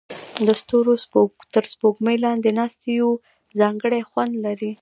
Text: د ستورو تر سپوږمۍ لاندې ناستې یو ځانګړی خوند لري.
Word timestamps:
د 0.47 0.47
ستورو 0.61 0.93
تر 1.53 1.63
سپوږمۍ 1.73 2.17
لاندې 2.25 2.49
ناستې 2.59 2.89
یو 2.99 3.09
ځانګړی 3.59 4.01
خوند 4.09 4.33
لري. 4.45 4.71